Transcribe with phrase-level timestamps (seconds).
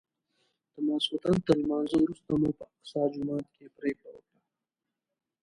[0.73, 4.39] د ماسختن تر لمانځه وروسته مو په اقصی جومات کې پرېکړه وکړه.